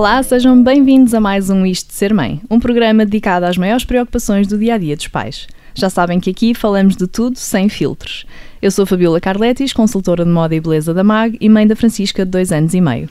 [0.00, 3.84] Olá, sejam bem-vindos a mais um Isto de Ser Mãe, um programa dedicado às maiores
[3.84, 5.46] preocupações do dia a dia dos pais.
[5.74, 8.24] Já sabem que aqui falamos de tudo sem filtros.
[8.62, 12.24] Eu sou Fabiola Carletis, consultora de moda e beleza da MAG e mãe da Francisca
[12.24, 13.10] de dois anos e meio.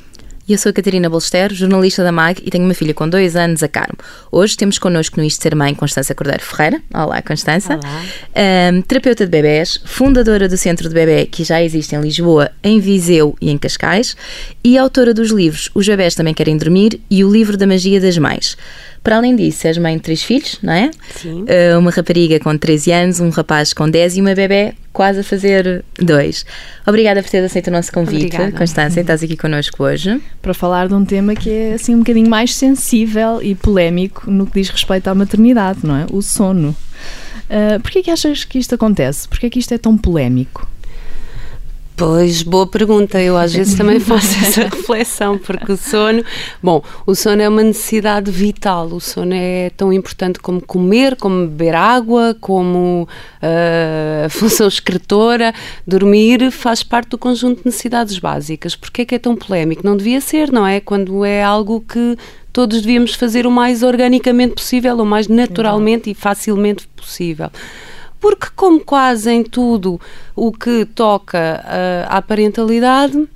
[0.50, 3.62] Eu sou a Catarina Bolster, jornalista da MAG e tenho uma filha com dois anos,
[3.62, 4.00] a Carmo.
[4.32, 6.82] Hoje temos connosco no Isto Ser Mãe Constança Cordeiro Ferreira.
[6.92, 7.76] Olá, Constança.
[7.76, 8.04] Olá.
[8.74, 12.80] Um, terapeuta de bebés, fundadora do Centro de Bebé que já existe em Lisboa, em
[12.80, 14.18] Viseu e em Cascais
[14.64, 18.18] e autora dos livros Os Bebés Também Querem Dormir e O Livro da Magia das
[18.18, 18.58] Mães.
[19.04, 20.90] Para além disso, és mãe de três filhos, não é?
[21.16, 21.44] Sim.
[21.44, 25.24] Uh, uma rapariga com 13 anos, um rapaz com 10 e uma bebé quase a
[25.24, 26.46] fazer dois.
[26.86, 28.52] Obrigada por teres aceito o nosso convite, Obrigada.
[28.52, 30.22] Constância, estás aqui connosco hoje.
[30.42, 34.46] Para falar de um tema que é assim um bocadinho mais sensível e polémico no
[34.46, 36.06] que diz respeito à maternidade, não é?
[36.12, 36.76] O sono.
[37.50, 39.26] Uh, Porquê que achas que isto acontece?
[39.26, 40.68] Porquê que isto é tão polémico?
[42.00, 43.22] Pois, boa pergunta.
[43.22, 46.24] Eu às vezes também faço essa reflexão, porque o sono,
[46.64, 48.88] bom, o sono é uma necessidade vital.
[48.88, 55.54] O sono é tão importante como comer, como beber água, como uh, a função escritora.
[55.86, 58.78] Dormir faz parte do conjunto de necessidades básicas.
[58.78, 59.86] Porquê é que é tão polémico?
[59.86, 60.80] Não devia ser, não é?
[60.80, 62.18] Quando é algo que
[62.54, 67.52] todos devíamos fazer o mais organicamente possível, o mais naturalmente e facilmente possível
[68.20, 70.00] porque como quase em tudo
[70.36, 73.28] o que toca uh, à parentalidade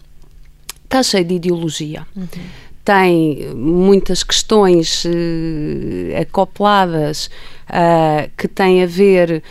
[0.84, 2.06] está cheio de ideologia.
[2.16, 2.28] Uhum.
[2.86, 7.30] Tem muitas questões uh, acopladas
[7.70, 9.42] uh, que têm a ver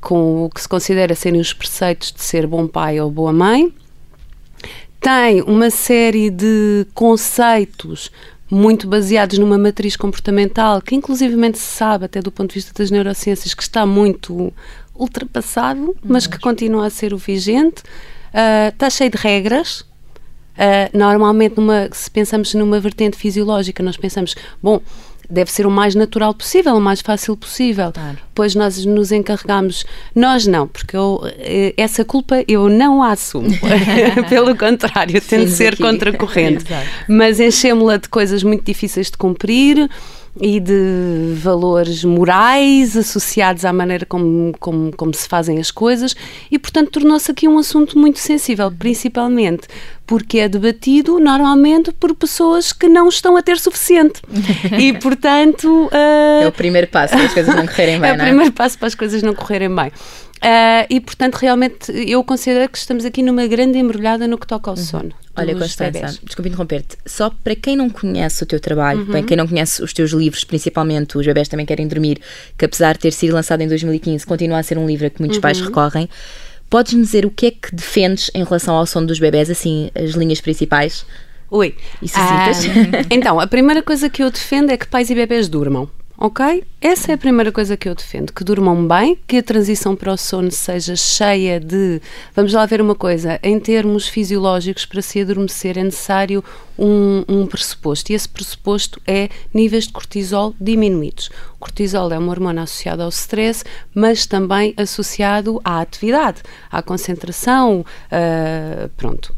[0.00, 3.72] com o que se considera serem os preceitos de ser bom pai ou boa mãe.
[5.00, 8.10] Tem uma série de conceitos
[8.50, 12.90] muito baseados numa matriz comportamental, que inclusivamente se sabe, até do ponto de vista das
[12.90, 14.52] neurociências, que está muito
[14.94, 17.82] ultrapassado, mas que continua a ser o vigente.
[18.32, 19.80] Uh, está cheio de regras.
[19.80, 24.80] Uh, normalmente, numa, se pensamos numa vertente fisiológica, nós pensamos, bom,
[25.30, 27.92] deve ser o mais natural possível, o mais fácil possível.
[27.92, 28.18] Claro.
[28.34, 33.48] Pois nós nos encarregamos, nós não, porque eu, eh, essa culpa eu não a assumo.
[34.28, 35.82] Pelo contrário, tento Sim, ser aqui.
[35.82, 36.64] contracorrente.
[37.08, 39.88] Mas enchemos-la de coisas muito difíceis de cumprir
[40.40, 46.14] e de valores morais associados à maneira como, como, como se fazem as coisas
[46.50, 49.68] e, portanto, tornou-se aqui um assunto muito sensível, principalmente
[50.06, 54.20] porque é debatido normalmente por pessoas que não estão a ter suficiente.
[54.78, 55.88] e, portanto.
[56.42, 58.28] É o primeiro passo para as coisas não correrem bem, é o não é?
[58.28, 59.92] primeiro passo para as coisas não correrem bem.
[60.42, 64.70] Ah, e, portanto, realmente eu considero que estamos aqui numa grande embrulhada no que toca
[64.70, 65.12] ao sono.
[65.36, 66.20] Olha, Constança, bebés.
[66.22, 66.96] desculpe interromper-te.
[67.04, 69.12] Só para quem não conhece o teu trabalho, Uhum.
[69.12, 72.18] bem, quem não conhece os teus livros, principalmente Os Bebés Também Querem Dormir,
[72.56, 75.20] que apesar de ter sido lançado em 2015, continua a ser um livro a que
[75.20, 75.66] muitos pais Uhum.
[75.66, 76.08] recorrem.
[76.70, 80.10] Podes-me dizer o que é que defendes em relação ao sono dos bebés, assim, as
[80.12, 81.04] linhas principais?
[81.50, 81.74] Oi.
[82.02, 82.16] Citas?
[82.66, 85.88] Ah, então, a primeira coisa que eu defendo é que pais e bebés durmam.
[86.16, 86.62] Ok?
[86.80, 88.32] Essa é a primeira coisa que eu defendo.
[88.32, 92.00] Que durmam bem, que a transição para o sono seja cheia de.
[92.36, 93.40] Vamos lá ver uma coisa.
[93.42, 96.44] Em termos fisiológicos, para se adormecer é necessário
[96.78, 98.12] um, um pressuposto.
[98.12, 101.30] E esse pressuposto é níveis de cortisol diminuídos.
[101.56, 107.84] O cortisol é uma hormona associada ao stress, mas também associado à atividade, à concentração.
[108.10, 109.34] ah, pronto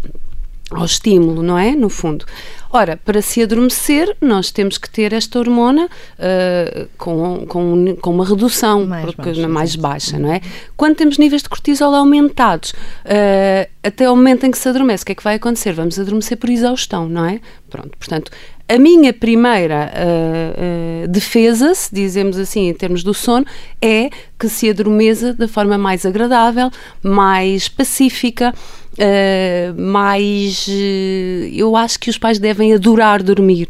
[0.70, 1.76] ao estímulo, não é?
[1.76, 2.24] No fundo.
[2.72, 5.88] Ora, para se adormecer, nós temos que ter esta hormona
[6.18, 10.40] ah, com, com, com uma redução Mais porque, baixa, mais baixa, não é?
[10.76, 12.74] Quando temos níveis de cortisol aumentados,
[13.04, 15.72] ah, até o momento em que se adormece, o que é que vai acontecer?
[15.72, 17.40] Vamos adormecer por exaustão, não é?
[17.70, 18.30] Pronto, portanto,
[18.68, 23.46] a minha primeira ah, ah, defesa, se dizemos assim, em termos do sono,
[23.80, 26.68] é que se adormeça da forma mais agradável,
[27.00, 28.52] mais pacífica,
[28.98, 30.72] Uh, mais uh,
[31.52, 33.68] eu acho que os pais devem adorar dormir.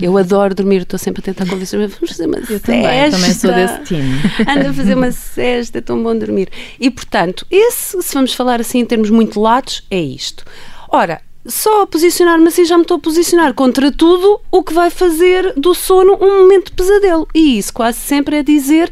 [0.00, 1.86] Eu adoro dormir, estou sempre a tentar convencer-me.
[1.86, 2.72] Vamos fazer uma Eu cesta.
[2.72, 4.20] também, também sou desse time.
[4.48, 6.48] Anda a fazer uma cesta, é tão bom dormir.
[6.80, 10.44] E portanto, esse, se vamos falar assim em termos muito latos, é isto.
[10.88, 14.88] Ora, só a posicionar-me assim já me estou a posicionar contra tudo o que vai
[14.88, 17.28] fazer do sono um momento de pesadelo.
[17.34, 18.90] E isso quase sempre é dizer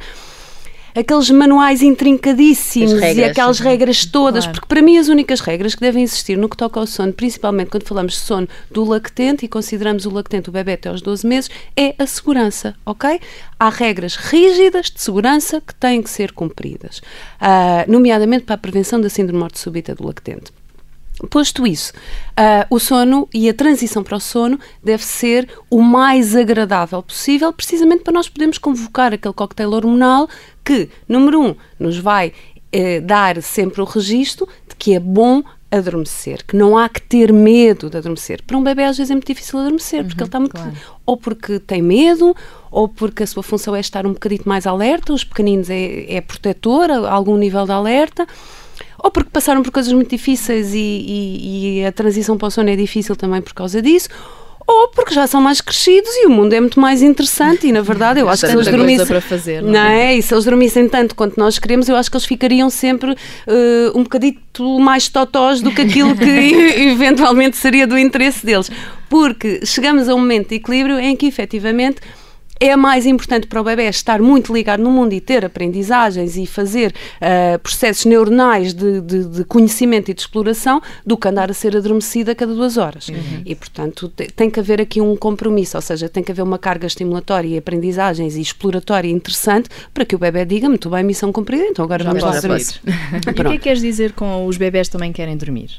[0.95, 3.31] aqueles manuais intrincadíssimos As e regras.
[3.31, 4.61] aquelas regras todas, Claro.
[4.61, 7.71] porque para mim as únicas regras que devem existir no que toca ao sono, principalmente
[7.71, 11.27] quando falamos de sono do lactente e consideramos o lactente o bebê até aos 12
[11.27, 13.21] meses, é a segurança, ok?
[13.59, 17.01] Há regras rígidas de segurança que têm que ser cumpridas,
[17.41, 20.53] ah, nomeadamente para a prevenção da síndrome de morte súbita do lactente.
[21.31, 21.93] Posto isso,
[22.37, 27.53] ah, o sono e a transição para o sono deve ser o mais agradável possível,
[27.53, 30.29] precisamente para nós podermos convocar aquele coquetel hormonal
[30.65, 32.33] que, número um, nos vai
[32.73, 37.33] eh, dar sempre o registro de que é bom adormecer, que não há que ter
[37.33, 38.43] medo de adormecer.
[38.43, 40.53] Para um bebê às vezes é muito difícil adormecer, porque Uhum, ele está muito...
[40.53, 40.73] claro.
[41.07, 42.37] Ou porque tem medo,
[42.71, 46.21] ou porque a sua função é estar um bocadinho mais alerta, os pequeninos é, é
[46.21, 48.27] protetor, a algum nível de alerta,
[49.03, 52.71] ou porque passaram por coisas muito difíceis e, e- e a transição para o sono
[52.71, 54.09] é difícil também por causa disso,
[54.65, 57.81] ou porque já são mais crescidos e o mundo é muito mais interessante e na
[57.81, 60.13] verdade eu acho que se eles dormissem para fazer, não não é?
[60.13, 60.19] é?
[60.19, 63.17] E se eles dormissem tanto quanto nós queremos, eu acho que eles ficariam sempre
[63.47, 66.25] eh, um bocadito mais totós do que aquilo que
[66.93, 68.71] eventualmente seria do interesse deles.
[69.11, 72.01] Porque chegamos a um momento de equilíbrio em que efetivamente
[72.69, 76.47] é mais importante para o bebê estar muito ligado no mundo e ter aprendizagens e
[76.47, 81.55] fazer eh, processos neuronais de, de- de conhecimento e de exploração do que andar a
[81.55, 83.09] ser adormecida a cada duas horas.
[83.45, 86.59] E, portanto, te- tem que haver aqui um compromisso, ou seja, tem que haver uma
[86.59, 91.33] carga estimulatória e aprendizagens e exploratória interessante para que o bebê diga muito bem, missão
[91.33, 92.63] cumprida, então agora Já vamos lá posso dormir.
[92.63, 93.23] ir.
[93.27, 95.71] E o que é que queres dizer com os bebés também querem dormir?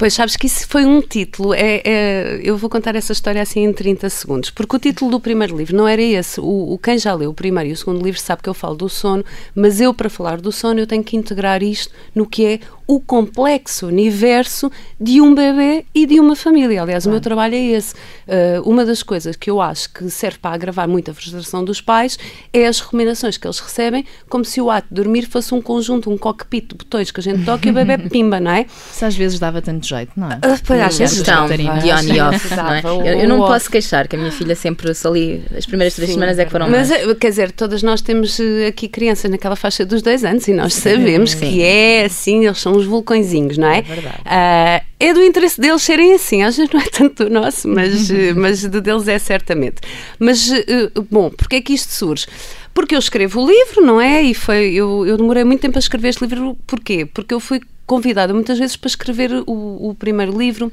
[0.00, 1.52] Pois sabes que isso foi um título.
[1.52, 5.20] É, é- eu vou contar essa história assim em 30 segundos, porque o título do
[5.20, 6.40] primeiro livro não era esse.
[6.40, 8.74] O, o quem já leu o primeiro e o segundo livro sabe que eu falo
[8.74, 9.22] do sono,
[9.54, 12.98] mas eu, para falar do sono, eu tenho que integrar isto no que é o
[12.98, 14.68] complexo universo
[15.00, 16.82] de um bebê e de uma família.
[16.82, 17.94] Aliás, o meu trabalho é esse.
[17.94, 21.80] Uh, uma das coisas que eu acho que serve para agravar muito a frustração dos
[21.80, 22.18] pais
[22.52, 26.10] é as recomendações que eles recebem, como se o ato de dormir fosse um conjunto,
[26.10, 28.66] um cockpit de botões que a gente toca e o bebê pimba, não é?
[28.90, 30.40] Se às vezes dava tanto jeito, não é?
[30.42, 32.56] Ah, pois, às vezes Gestão de on e off.
[32.56, 32.82] Não é?
[32.84, 33.70] Eu, eu não posso off.
[33.70, 36.50] queixar, que a minha filha sempre só ali, as primeiras três Sim, semanas é que
[36.50, 37.08] foram Mas, mais.
[37.08, 40.52] eh, quer dizer, todas nós temos eh, aqui crianças naquela faixa dos dois anos e
[40.52, 41.38] nós sabemos Sim.
[41.38, 43.78] que é assim, eles são os vulcõezinhos, não é?
[43.78, 44.20] É verdade.
[44.24, 48.10] Ah, é do interesse deles serem assim, às vezes não é tanto do nosso, mas,
[48.10, 49.76] eh, mas do deles é certamente.
[50.18, 52.26] Mas, eh, bom, porque é que isto surge?
[52.74, 54.22] Porque eu escrevo o livro, não é?
[54.22, 57.06] E foi, eu, eu demorei muito tempo a escrever este livro, porquê?
[57.06, 60.70] Porque eu fui convidada muitas vezes para escrever o, o primeiro livro.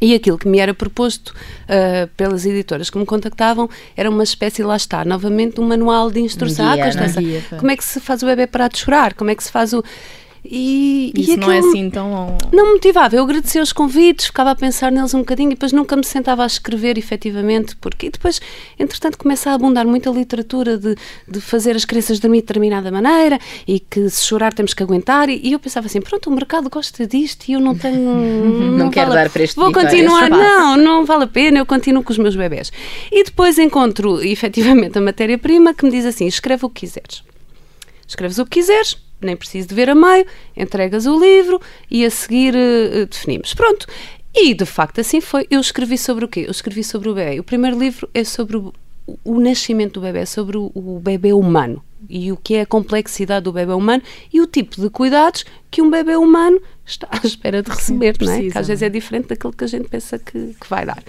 [0.00, 1.34] E aquilo que me era proposto
[1.68, 6.20] ah, pelas editoras que me contactavam era uma espécie, lá está, novamente, um manual de
[6.20, 6.66] instrução.
[6.66, 7.58] Um Ah, guia, Constança, é?
[7.58, 9.14] Como é que se faz o bebê parar de chorar?
[9.14, 9.82] Como é que se faz o.
[10.50, 12.36] E, e Isso não é assim tão.
[12.52, 13.16] não me motivava.
[13.16, 16.42] Eu agradecia os convites, ficava a pensar neles um bocadinho e depois nunca me sentava
[16.42, 18.40] a escrever efetivamente, porque e depois,
[18.78, 20.94] entretanto, começa a abundar muita literatura de,
[21.26, 25.28] de fazer as crianças dormir de determinada maneira e que se chorar temos que aguentar.
[25.28, 27.96] E, e eu pensava assim: pronto, o mercado gosta disto e eu não tenho.
[28.76, 32.02] Não quero vale dar para este Vou continuar, não, não vale a pena, eu continuo
[32.02, 32.70] com os meus bebés.
[33.10, 37.22] E depois encontro efetivamente a matéria-prima que me diz assim: escreve o que quiseres.
[38.06, 40.26] Escreves o que quiseres, nem preciso de ver a meio,
[40.56, 41.60] entregas o livro
[41.90, 43.54] e a seguir eh, definimos.
[43.54, 43.86] Pronto.
[44.34, 45.46] E de facto assim foi.
[45.50, 46.44] Eu escrevi sobre o quê?
[46.46, 47.40] Eu escrevi sobre o bebê.
[47.40, 48.72] O primeiro livro é sobre o,
[49.24, 53.44] o nascimento do bebê, sobre o, o bebê humano e o que é a complexidade
[53.44, 54.02] do bebê humano
[54.32, 58.32] e o tipo de cuidados que um bebê humano está à espera de receber, não
[58.32, 58.50] é?
[58.50, 61.02] Que às vezes não é diferente daquilo que a gente pensa que, que vai dar.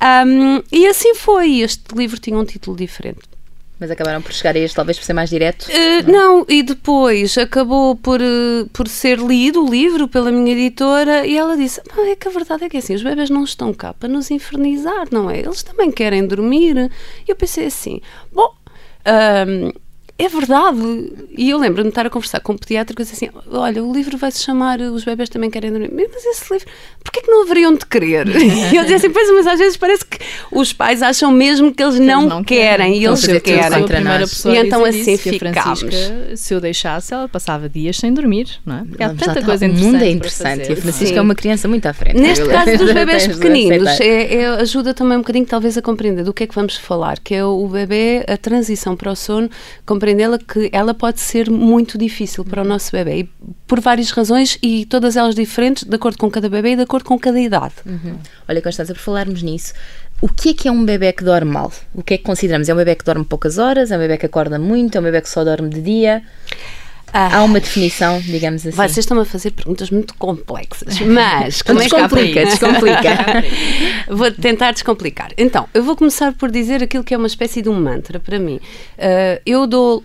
[0.00, 1.60] Ahm, e assim foi.
[1.60, 3.35] Este livro tinha um título diferente.
[3.78, 5.66] Mas acabaram por chegar a este, talvez por ser mais direto.
[5.66, 11.26] Uh, não, e depois acabou por, uh, por ser lido o livro pela minha editora
[11.26, 13.74] e ela disse: "Ah, é que a verdade é que assim, os bebés não estão
[13.74, 15.40] cá para nos infernizar, não é?
[15.40, 16.90] Eles também querem dormir.
[17.28, 18.00] E eu pensei assim:
[18.32, 18.54] bom.
[19.04, 19.72] ahm,
[20.18, 20.78] é verdade.
[21.36, 23.92] E eu lembro-me de estar a conversar com um pediatra e dizer assim: Olha, o
[23.92, 25.90] livro vai se chamar Os Bebés Também Querem Dormir.
[26.12, 26.66] Mas esse livro,
[27.04, 28.26] porquê que não haveriam de querer?
[28.36, 30.18] E eu dizia assim: Pois, mas às vezes parece que
[30.50, 33.40] os pais acham mesmo que eles, não, Eles não querem, e Estão a eles a
[33.40, 34.54] querem.
[34.54, 35.80] E então assim isso, que ficámos.
[35.80, 38.84] Francisca, se eu deixasse, ela passava dias sem dormir, não é?
[38.84, 39.92] Porque há tanta tá, coisa o interessante.
[39.92, 40.76] mundo é interessante e a.
[40.76, 41.18] Francisca Sim.
[41.18, 42.18] é uma criança muito à frente.
[42.18, 46.24] Neste Eu- caso dos bebés pequeninos, é, é- ajuda também um bocadinho, talvez, a compreender
[46.24, 49.50] do que é que vamos falar, que é o bebê, a transição para o sono,
[50.06, 53.28] compreendê-la que ela pode ser muito difícil para o nosso bebê, e
[53.66, 57.04] por várias razões e todas elas diferentes, de acordo com cada bebê e de acordo
[57.04, 57.74] com cada idade.
[58.48, 59.74] Olha, Constança, por falarmos nisso,
[60.20, 61.72] o que é que é um bebê que dorme mal?
[61.92, 62.68] O que é que consideramos?
[62.68, 63.90] É um bebê que dorme poucas horas?
[63.90, 64.96] É um bebê que acorda muito?
[64.96, 66.22] É um bebê que só dorme de dia?
[67.12, 68.76] Há uma definição, digamos assim.
[68.76, 73.44] Vocês estão a fazer perguntas muito complexas, mas como é que descomplica, descomplica.
[74.14, 75.30] Vou tentar descomplicar.
[75.36, 78.38] Então, eu vou começar por dizer aquilo que é uma espécie de um mantra para
[78.38, 78.56] mim.
[78.98, 80.04] Uh, eu dou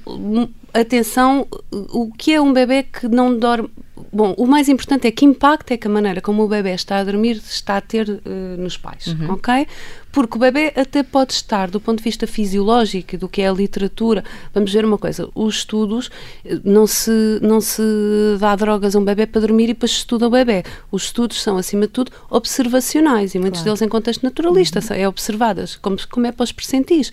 [0.73, 3.69] atenção o que é um bebê que não dorme.
[4.11, 6.97] Bom, o mais importante é que impacto é que a maneira como o bebê está
[6.97, 8.21] a dormir está a ter uh,
[8.57, 9.33] nos pais, Uhum.
[9.33, 9.67] ok?
[10.11, 13.53] Porque o bebê até pode estar, do ponto de vista fisiológico do que é a
[13.53, 14.23] literatura,
[14.53, 16.09] vamos ver uma coisa, os estudos,
[16.43, 17.81] eh, não se, não se
[18.39, 20.63] dá drogas a um bebê para dormir e depois estuda o bebê.
[20.91, 24.95] Os estudos são, acima de tudo, observacionais e muitos deles em contexto naturalista, Uhum.
[24.99, 27.11] é observadas, como, como é para os percentis.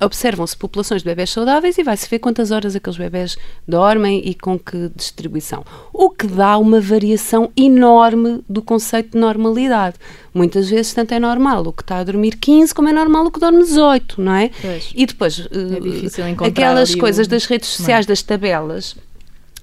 [0.00, 3.36] Observam-se populações de bebés saudáveis e vai-se ver quantas horas aqueles bebés
[3.66, 5.64] dormem e com que distribuição.
[5.92, 9.96] O que dá uma variação enorme do conceito de normalidade.
[10.32, 13.30] Muitas vezes, tanto é normal o que está a dormir 15, como é normal o
[13.30, 14.50] que dorme 18, não é?
[14.62, 14.90] Pois.
[14.94, 18.94] E depois, É difícil encontrar aquelas coisas o- das redes sociais, das tabelas,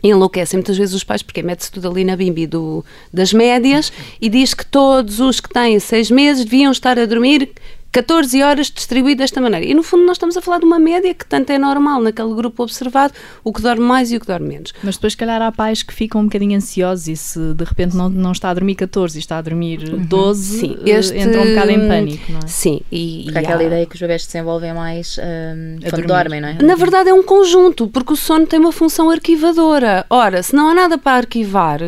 [0.04, 4.30] enlouquecem muitas vezes os pais porque mete-se tudo ali na bimbi do, das médias e
[4.30, 7.50] diz que todos os que têm seis meses deviam estar a dormir
[7.96, 9.66] 14 horas distribuído desta maneira.
[9.66, 12.34] E no fundo nós estamos a falar de uma média que tanto é normal naquele
[12.36, 14.74] grupo observado, o que dorme mais e o que dorme menos.
[14.84, 17.96] Mas depois, se calhar, há pais que ficam um bocadinho ansiosos e se de repente
[17.96, 21.42] não, não está a dormir 14 e está a dormir 12, Sim, eh, este- entra
[21.42, 22.48] um bocado em pânico, não é?
[22.48, 25.78] Sim, e, Porque há e aquela há- ideia que os bebés se desenvolvem mais hum,
[25.78, 26.08] A quando dormir.
[26.08, 26.54] dormem, não é?
[26.62, 30.06] Na verdade é um conjunto, porque o sono tem uma função arquivadora.
[30.10, 31.80] Ora, se não há nada para arquivar,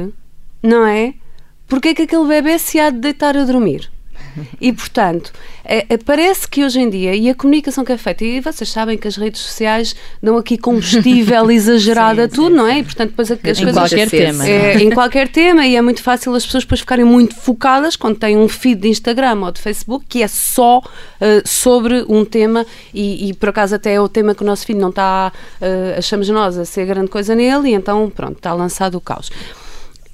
[0.64, 1.16] não é?
[1.68, 3.92] Porque é que aquele bebê se há de deitar a dormir?
[4.60, 5.32] E, portanto,
[5.64, 8.70] é- é- parece que hoje em dia, e a comunicação que é feita, e vocês
[8.70, 12.80] sabem que as redes sociais dão aqui combustível exagerado a tudo, não é?
[12.80, 14.48] E, portanto, depois as Em coisas qualquer Muitas tema.
[14.48, 14.74] é?
[14.74, 18.18] é, em qualquer tema e é muito fácil as pessoas depois ficarem muito focadas quando
[18.18, 20.82] têm um feed de Instagram ou de Facebook que é só
[21.20, 24.66] eh, sobre um tema e, e, por acaso até é o tema que o nosso
[24.66, 28.54] filho não está, eh, achamos nós, a ser grande coisa nele e então pronto, está
[28.54, 29.30] lançado o caos.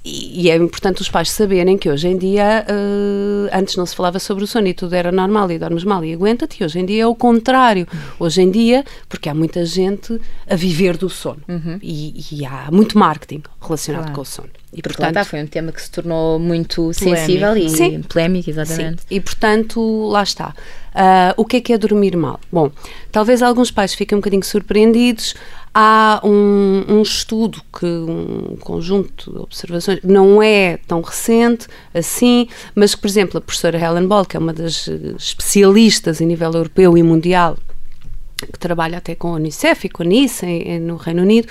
[0.05, 3.95] E, e é importante os pais saberem que hoje em dia, eh, antes não se
[3.95, 6.77] falava sobre o sono e tudo era normal e dormes mal e aguenta-te, e hoje
[6.79, 7.87] em dia é o contrário.
[8.19, 11.41] Hoje em dia, porque há muita gente a viver do sono
[11.81, 14.15] e, e há muito marketing relacionado Claro.
[14.15, 14.49] com o sono.
[14.75, 16.99] E, Porque lá está, foi um tema que se tornou muito Polémico.
[17.15, 18.01] sensível e Sim.
[18.01, 19.03] polémico, Sim, exatamente.
[19.09, 20.53] e portanto, lá está.
[20.95, 22.39] Ah, o que é que é dormir mal?
[22.51, 22.71] Bom,
[23.11, 25.33] talvez alguns pais fiquem um bocadinho surpreendidos.
[25.75, 32.93] Há um, um estudo, que um conjunto de observações, não é tão recente assim, mas
[32.93, 36.51] que, por exemplo, a professora Helen Ball, que é uma das eh, especialistas a nível
[36.53, 37.57] europeu e mundial
[38.37, 41.47] que trabalha até com a Unicef e com a NICE em- em- no Reino Unido,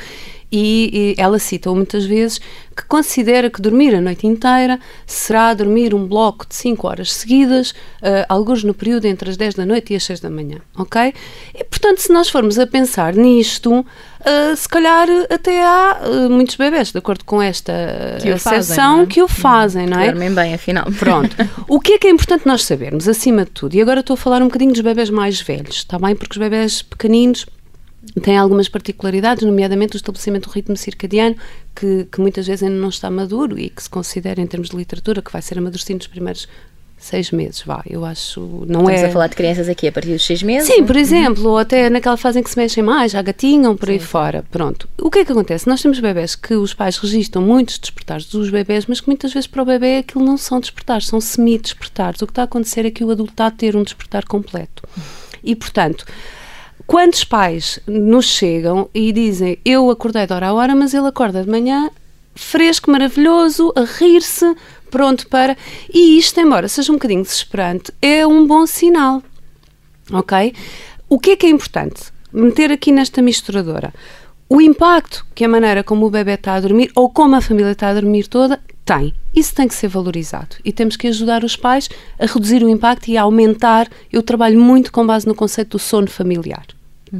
[0.52, 2.40] e, e ela cita muitas vezes
[2.76, 7.70] que considera que dormir a noite inteira será dormir um bloco de 5 horas seguidas,
[7.70, 11.14] uh, alguns no período entre as 10 da noite e as 6 da manhã, ok?
[11.54, 16.56] E, portanto, se nós formos a pensar nisto, uh, se calhar até há uh, muitos
[16.56, 19.06] bebés, de acordo com esta Que o fazem, acessão, não é?
[19.06, 20.06] que o fazem, não é?
[20.06, 20.86] Dormem bem, afinal.
[20.98, 21.36] Pronto.
[21.68, 23.74] O que é que é importante nós sabermos, acima de tudo?
[23.74, 26.14] E agora estou a falar um bocadinho dos bebés mais velhos, está bem?
[26.14, 27.46] Porque os bebés pequeninos
[28.22, 31.36] têm algumas particularidades, nomeadamente o estabelecimento do ritmo circadiano,
[31.74, 34.76] que, que muitas vezes ainda não está maduro e que se considera, em termos de
[34.76, 36.48] literatura, que vai ser amadurecido nos primeiros
[37.02, 37.82] seis meses, vá.
[37.88, 39.06] Eu acho, não Estamos é...
[39.06, 40.72] a falar de crianças aqui a partir dos 6 meses?
[40.72, 43.90] Sim, por exemplo, ou até naquela fase em que se mexem mais, já gatinham, por
[43.90, 44.44] aí fora.
[44.50, 44.88] Pronto.
[45.00, 45.68] O que é que acontece?
[45.68, 49.48] Nós temos bebés que os pais registram muitos despertares dos bebés, mas que muitas vezes
[49.48, 52.22] para o bebê aquilo não são despertares, são semi-despertares.
[52.22, 54.84] O que está a acontecer é que o adulto está a ter um despertar completo.
[55.42, 56.06] E, portanto,
[56.86, 61.42] quantos pais nos chegam e dizem eu acordei de hora a hora, mas ele acorda
[61.42, 61.90] de manhã
[62.34, 64.54] fresco, maravilhoso, a rir-se,
[64.90, 65.56] pronto para.
[65.92, 69.22] E isto, embora seja um bocadinho desesperante, é um bom sinal.
[70.12, 70.54] Ok?
[71.08, 72.12] O que é que é importante?
[72.32, 73.92] Meter aqui nesta misturadora.
[74.48, 77.72] O impacto que a maneira como o bebê está a dormir ou como a família
[77.72, 79.14] está a dormir toda tem.
[79.34, 83.08] Isso tem que ser valorizado e temos que ajudar os pais a reduzir o impacto
[83.08, 83.88] e a aumentar.
[84.12, 86.66] Eu trabalho muito com base no conceito do sono familiar.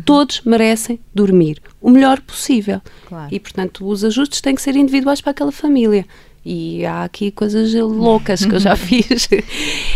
[0.06, 2.80] Todos merecem dormir o melhor possível.
[3.06, 3.28] Claro.
[3.30, 6.06] E, portanto, os ajustes têm que ser individuais para aquela família.
[6.44, 9.28] E há aqui coisas loucas que eu já fiz.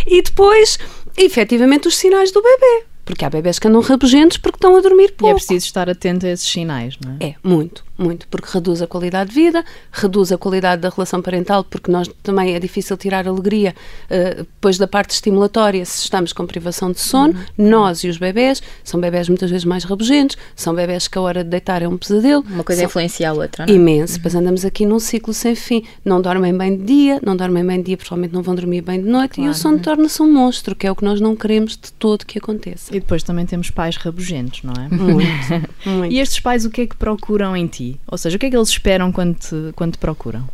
[0.06, 0.78] E depois,
[1.16, 2.84] efetivamente, os sinais do bebê.
[3.06, 5.36] Porque há bebés que andam rabugentos porque estão a dormir E é pouco.
[5.36, 7.28] preciso estar atento a esses sinais, não é?
[7.28, 11.64] É, muito, muito, porque reduz a qualidade de vida, reduz a qualidade da relação parental,
[11.64, 13.74] porque nós também é difícil tirar alegria
[14.10, 17.34] eh, depois da parte estimulatória se estamos com privação de sono.
[17.34, 17.68] Uhum.
[17.68, 21.42] Nós e os bebés, são bebés muitas vezes mais rabugentos, são bebés que a hora
[21.42, 22.44] de deitar é um pesadelo.
[22.48, 23.76] Uma coisa são, influencia a outra, não é?
[23.76, 25.84] Imenso, depois andamos aqui num ciclo sem fim.
[26.04, 29.00] Não dormem bem de dia, não dormem bem de dia, provavelmente não vão dormir bem
[29.00, 31.72] de noite, e o sono torna-se um monstro, que é o que nós não queremos
[31.72, 32.94] de todo que aconteça.
[32.94, 34.88] E depois também temos pais rabugentos, não é?
[34.94, 35.26] Muito,
[35.86, 36.12] muito.
[36.12, 37.85] E estes pais o que é que procuram em ti?
[38.06, 40.48] Ou seja, o que é que eles esperam quando te, quando te procuram?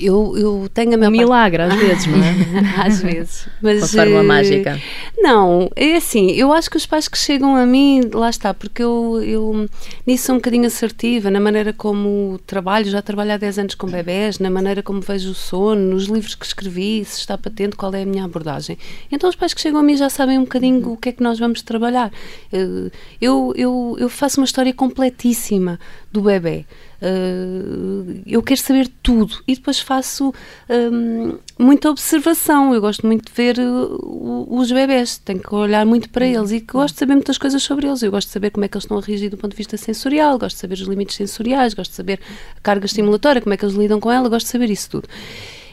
[0.00, 2.34] Eu, eu tenho a Um minha milagre às vezes, não é?
[2.86, 3.48] Às vezes.
[3.60, 4.80] Mas, Uma fórmula eh, mágica.
[5.16, 8.82] Não, é assim, eu acho que os pais que chegam a mim, lá está, porque
[8.82, 9.68] eu, eu
[10.06, 13.86] nisso sou um bocadinho assertiva, na maneira como trabalho, já trabalho há 10 anos com
[13.88, 17.92] bebés, na maneira como vejo o sono, nos livros que escrevi, se está patente, qual
[17.94, 18.78] é a minha abordagem.
[19.10, 21.22] Então os pais que chegam a mim já sabem um bocadinho o que é que
[21.22, 22.12] nós vamos trabalhar.
[22.52, 22.90] Eh,
[23.20, 25.78] Eu, eu, eu faço uma história completíssima
[26.12, 26.64] do bebê.
[27.00, 30.34] Uh, eu quero saber tudo e depois faço
[30.68, 32.74] um, muita observação.
[32.74, 36.60] Eu gosto muito de ver uh, os bebés, tenho que olhar muito para eles e
[36.60, 38.02] gosto de saber muitas coisas sobre eles.
[38.02, 39.76] Eu gosto de saber como é que eles estão a reagir do ponto de vista
[39.76, 42.20] sensorial, gosto de saber os limites sensoriais, gosto de saber
[42.56, 45.08] a carga estimulatória, como é que eles lidam com ela, gosto de saber isso tudo.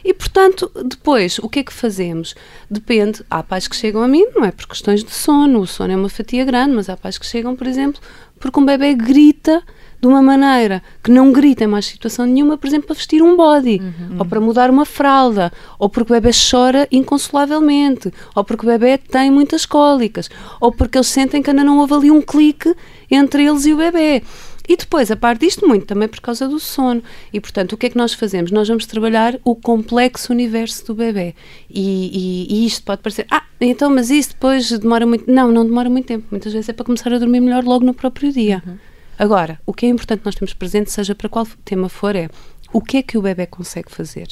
[0.03, 2.35] E, portanto, depois, o que é que fazemos?
[2.69, 3.25] Depende.
[3.27, 5.95] Há pais que chegam a mim, não é por questões de sono, o sono é
[5.95, 7.99] uma fatia grande, mas há pais que chegam, por exemplo,
[8.39, 9.63] porque um bebê grita
[10.05, 13.35] de uma maneira que não grita em mais situação nenhuma, por exemplo, para vestir um
[13.35, 14.17] body, uhum.
[14.19, 18.99] ou para mudar uma fralda, ou porque o bebê chora inconsolavelmente, ou porque o bebê
[18.99, 20.29] tem muitas cólicas,
[20.61, 22.75] ou porque eles sentem que ainda não houve ali um clique
[23.09, 24.21] entre eles e o bebê.
[24.67, 27.01] E depois, a parte disto, muito também por causa do sono.
[27.31, 28.51] E, portanto, o que é que nós fazemos?
[28.51, 31.35] Nós vamos trabalhar o complexo universo do bebê.
[31.69, 35.31] E, e, e isto pode parecer, ah, então, mas isso depois demora muito.
[35.31, 36.25] Não, não demora muito tempo.
[36.31, 38.63] Muitas vezes é para começar a dormir melhor logo no próprio dia.
[38.65, 38.77] Uhum.
[39.17, 42.29] Agora, o que é importante nós termos presente, seja para qual tema for, é
[42.73, 44.27] o que é que o bebê consegue fazer.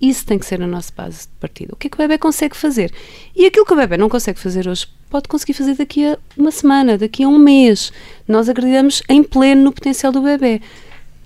[0.00, 1.72] Isso tem que ser a nossa base de partida.
[1.72, 2.92] O que é que o bebê consegue fazer?
[3.34, 6.50] E aquilo que o bebê não consegue fazer hoje, pode conseguir fazer daqui a uma
[6.50, 7.92] semana, daqui a um mês.
[8.28, 10.60] Nós acreditamos em pleno no potencial do bebê.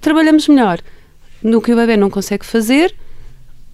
[0.00, 0.80] Trabalhamos melhor
[1.42, 2.94] no que o bebê não consegue fazer,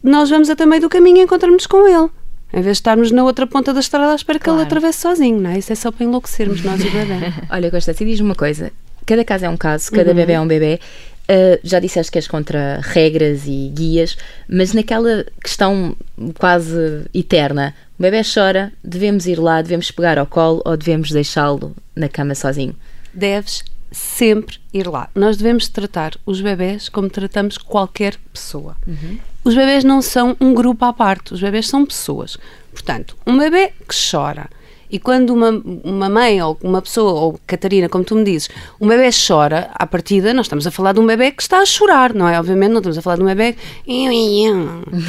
[0.02, 2.10] nós vamos até meio do caminho e encontramos com ele.
[2.52, 4.58] Em vez de estarmos na outra ponta da estrada à espera claro.
[4.58, 5.58] que ele atravesse sozinho, não é?
[5.58, 7.32] Isso é só para enlouquecermos nós e o bebê.
[7.50, 8.72] Olha, Costa, se diz-me uma coisa:
[9.06, 10.16] cada caso é um caso, cada uhum.
[10.16, 10.80] bebê é um bebê.
[11.28, 14.16] Uh, já disseste que és contra regras e guias,
[14.48, 15.96] mas naquela questão
[16.38, 21.74] quase eterna, o bebê chora, devemos ir lá, devemos pegar ao colo ou devemos deixá-lo
[21.96, 22.76] na cama sozinho?
[23.12, 25.08] Deves sempre ir lá.
[25.14, 28.76] Nós devemos tratar os bebés como tratamos qualquer pessoa.
[28.86, 29.18] Uhum.
[29.42, 32.36] Os bebés não são um grupo à parte, os bebés são pessoas.
[32.72, 34.50] Portanto, um bebê que chora,
[34.90, 35.50] e quando uma,
[35.84, 38.48] uma mãe ou uma pessoa, ou Catarina, como tu me dizes,
[38.80, 41.66] um bebê chora, à partida, nós estamos a falar de um bebê que está a
[41.66, 42.38] chorar, não é?
[42.38, 43.56] Obviamente não estamos a falar de um bebê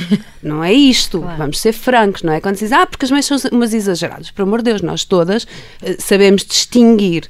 [0.41, 1.38] não é isto, claro.
[1.38, 2.41] vamos ser francos, não é?
[2.41, 5.03] Quando se diz, ah, porque as mães são umas exageradas, por amor de Deus, nós
[5.03, 5.48] todas uh,
[6.00, 7.29] sabemos distinguir.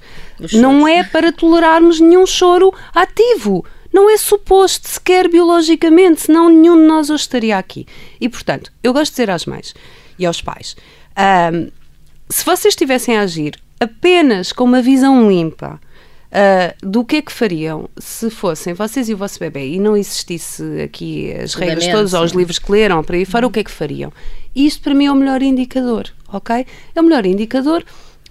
[0.53, 3.65] Não é para tolerarmos nenhum choro ativo.
[3.91, 7.87] Não é suposto sequer biologicamente, senão nenhum de nós hoje estaria aqui.
[8.21, 9.73] E, portanto, eu gosto de dizer às mães
[10.19, 10.75] e aos pais,
[11.53, 11.71] um,
[12.29, 15.79] se vocês estivessem a agir apenas com uma visão limpa
[16.27, 19.95] uh, do que é que fariam se fossem vocês e o vosso bebê e não
[19.95, 23.49] existisse aqui as regras todas ou os livros que leram para aí fora, uhum.
[23.49, 24.11] o que é que fariam?
[24.55, 26.65] Isto para mim é o melhor indicador, ok?
[26.95, 27.83] É o melhor indicador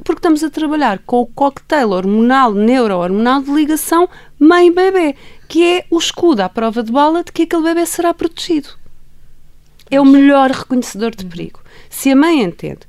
[0.04, 5.14] porque estamos a trabalhar com o cocktail hormonal, neuro-hormonal de ligação mãe-bebê,
[5.48, 8.68] que é o escudo à prova de bala de que aquele bebê será protegido.
[9.90, 11.60] É o melhor reconhecedor de perigo.
[11.88, 12.80] Se a mãe entende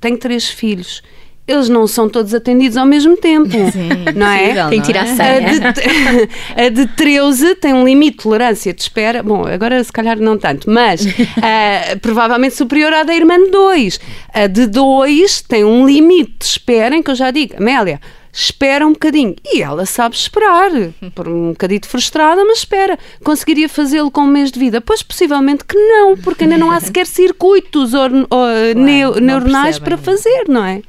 [0.00, 1.02] tenho três filhos
[1.50, 3.50] eles não são todos atendidos ao mesmo tempo.
[3.72, 4.68] Sim, não é?
[4.68, 5.80] Tem que tirar a A de,
[6.66, 9.22] a de 13 tem um limite de tolerância de espera.
[9.22, 14.00] Bom, agora se calhar não tanto, mas uh, provavelmente superior à da irmã de 2.
[14.32, 18.00] A de 2 tem um limite de espera em que eu já digo, Amélia,
[18.32, 19.34] espera um bocadinho.
[19.44, 20.70] E ela sabe esperar,
[21.14, 22.98] por um bocadinho frustrada, mas espera.
[23.22, 24.80] Conseguiria fazê-lo com um mês de vida?
[24.80, 29.78] Pois possivelmente que não, porque ainda não há sequer circuitos or, or, claro, neo, neuronais
[29.78, 30.82] para fazer, não é?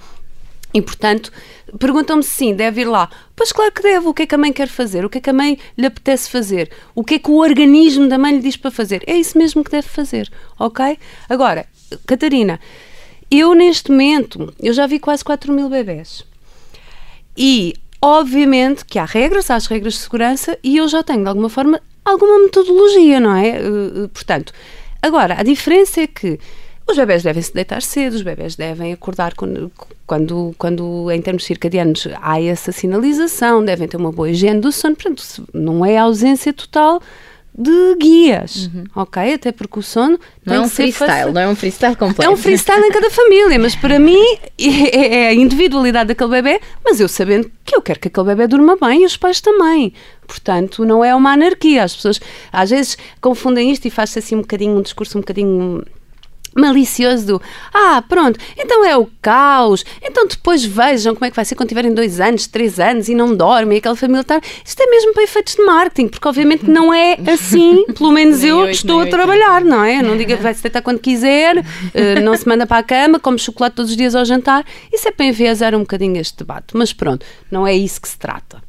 [0.74, 1.32] E portanto,
[1.78, 3.10] perguntam-me se sim, deve ir lá.
[3.36, 4.08] Pois claro que deve.
[4.08, 5.04] O que é que a mãe quer fazer?
[5.04, 6.72] O que é que a mãe lhe apetece fazer?
[6.96, 9.04] O que é que o organismo da mãe lhe diz para fazer?
[9.06, 10.98] É isso mesmo que deve fazer, ok?
[11.28, 11.66] Agora,
[12.06, 12.60] Catarina,
[13.30, 16.31] eu neste momento, eu já vi quase 4 mil bebés
[17.38, 21.30] e, obviamente, que há regras, há as regras de segurança e eu já tenho, de
[21.30, 23.60] alguma forma, alguma metodologia, não é?
[23.62, 24.54] Uh, portanto,
[25.02, 26.40] agora, a diferença é que
[26.88, 29.72] os bebés devem se deitar cedo, os bebés devem acordar quando,
[30.06, 34.96] quando, quando, em termos circadianos, há essa sinalização, devem ter uma boa higiene do sono,
[34.96, 37.02] portanto, não é ausência total
[37.62, 38.84] de guias, uhum.
[38.96, 39.34] ok?
[39.34, 42.24] Até porque o sono não é um freestyle, não é um freestyle completo.
[42.24, 44.24] É um freestyle em cada família, mas para mim
[44.60, 48.48] é, é, a individualidade daquele bebê, mas eu sabendo que eu quero que aquele bebê
[48.48, 49.94] durma bem e os pais também.
[50.28, 51.84] Portanto, não é uma anarquia.
[51.84, 52.20] As pessoas
[52.52, 55.84] às vezes confundem isto e faz-se assim um bocadinho um discurso um bocadinho
[56.56, 57.42] malicioso do
[57.74, 61.70] ah, pronto, então é o caos, então depois vejam como é que vai ser quando
[61.70, 64.42] tiverem dois anos, três anos e não dormem, aquela família está.
[64.66, 68.70] Isto é mesmo para efeitos de marketing, porque obviamente não é assim, pelo menos eu
[68.70, 70.02] estou a trabalhar, não é?
[70.02, 73.38] Não diga vai se deitar quando quiser, uh, não se manda para a cama, come
[73.38, 74.66] chocolate todos os dias ao jantar.
[74.92, 78.18] Isso é para enviesar um bocadinho este debate, mas pronto, não é isso que se
[78.18, 78.62] trata.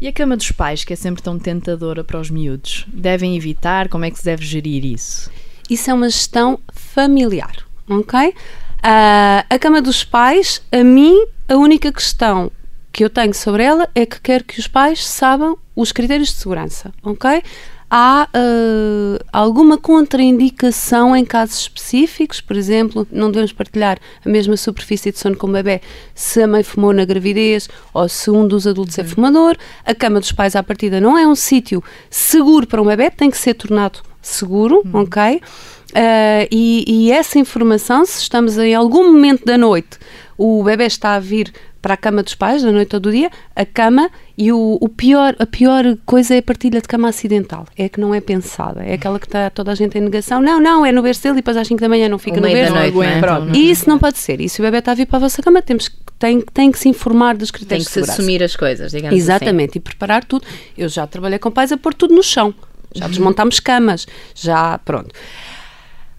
[0.00, 2.86] E a cama dos pais, que é sempre tão tentadora para os miúdos?
[2.88, 3.86] Devem evitar?
[3.88, 5.30] Como é que se deve gerir isso?
[5.70, 7.54] Isso é uma gestão familiar,
[7.88, 8.30] ok?
[8.30, 12.50] Uh, a cama dos pais, a mim, a única questão
[12.90, 16.34] que eu tenho sobre ela é que quero que os pais saibam os critérios de
[16.34, 17.42] segurança, ok?
[17.88, 22.40] Há uh, alguma contraindicação em casos específicos?
[22.40, 25.80] Por exemplo, não devemos partilhar a mesma superfície de sono com o bebê
[26.14, 29.56] se a mãe fumou na gravidez ou se um dos adultos é fumador.
[29.84, 33.30] A cama dos pais, à partida, não é um sítio seguro para um bebê, tem
[33.30, 35.02] que ser tornado seguro, uhum.
[35.02, 35.40] ok?
[35.90, 39.98] Uh, e, e, essa informação, se estamos em algum momento da noite,
[40.38, 41.52] o bebê está a vir
[41.82, 44.88] para a cama dos pais, da noite ou do dia, a cama e o, o,
[44.88, 47.66] pior, a pior coisa é a partilha de cama acidental.
[47.76, 48.82] É que não é pensada.
[48.82, 50.40] É aquela que está toda a gente em negação.
[50.40, 52.40] Não, não, é no berço dele e depois às 5 da manhã não fica o
[52.40, 52.74] no berço.
[52.74, 53.20] Noite, não é?
[53.20, 53.56] Pronto.
[53.56, 54.40] E isso não pode ser.
[54.40, 56.78] E se o bebê está a vir para a vossa cama, temos, tem, tem que
[56.78, 59.22] se informar dos critérios Tem que se assumir as coisas, digamos assim.
[59.22, 59.70] Exatamente.
[59.70, 59.78] Assim.
[59.78, 60.44] E preparar tudo.
[60.76, 62.54] Eu já trabalhei com pais a pôr tudo no chão.
[62.94, 64.06] Já desmontámos camas.
[64.34, 65.14] Já, pronto.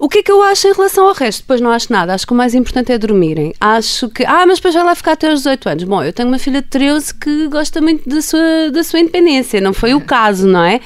[0.02, 1.42] O que é que eu acho em relação ao resto?
[1.42, 2.12] Depois não acho nada.
[2.12, 3.54] Acho que o mais importante é dormirem.
[3.62, 4.26] Acho que.
[4.26, 5.84] Ah, mas depois vai lá ficar até aos 18 anos.
[5.84, 9.62] Bom, eu tenho uma filha de 13 que gosta muito da sua, da sua independência.
[9.62, 10.80] Não foi o caso, não é?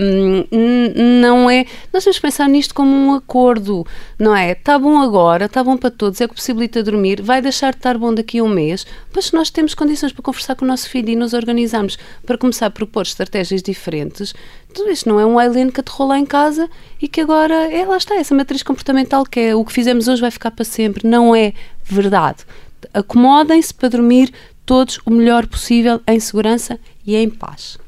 [0.00, 0.44] Um,
[1.20, 1.66] não é.
[1.92, 3.84] Nós temos que pensar nisto como um acordo,
[4.16, 4.52] não é?
[4.52, 7.98] Está bom agora, está bom para todos, é que possibilita dormir, vai deixar de estar
[7.98, 8.86] bom daqui a um mês.
[9.12, 12.66] Mas nós temos condições para conversar com o nosso filho e nos organizarmos para começar
[12.66, 14.32] a propor estratégias diferentes,
[14.72, 16.68] tudo isto não é um alien que aterrou lá em casa
[17.00, 20.20] e que agora, é, lá está, essa matriz comportamental que é o que fizemos hoje
[20.20, 21.06] vai ficar para sempre.
[21.06, 21.52] Não é
[21.84, 22.38] verdade.
[22.92, 24.32] Acomodem-se para dormir
[24.64, 27.78] todos o melhor possível em segurança e em paz.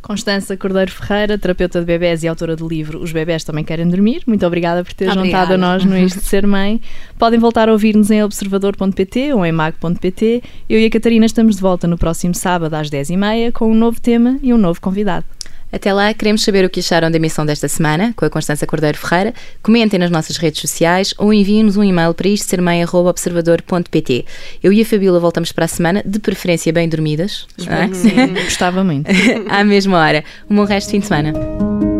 [0.00, 4.22] Constança Cordeiro Ferreira, terapeuta de bebés e autora do livro Os Bebés Também Querem Dormir.
[4.26, 5.26] Muito obrigada por ter obrigada.
[5.26, 6.80] juntado a nós no Isto de Ser Mãe.
[7.18, 10.42] Podem voltar a ouvir-nos em observador.pt ou em mag.pt.
[10.68, 14.00] Eu e a Catarina estamos de volta no próximo sábado às 10h30 com um novo
[14.00, 15.26] tema e um novo convidado.
[15.72, 18.98] Até lá, queremos saber o que acharam da emissão desta semana com a Constança Cordeiro
[18.98, 19.32] Ferreira.
[19.62, 24.24] Comentem nas nossas redes sociais ou enviem-nos um e-mail para isto sermãe.observador.pt.
[24.62, 27.46] Eu e a Fabíola voltamos para a semana, de preferência bem dormidas.
[27.66, 27.94] É?
[27.94, 29.10] Sim, gostava muito.
[29.48, 30.24] à mesma hora.
[30.48, 31.99] Um bom resto de fim de semana.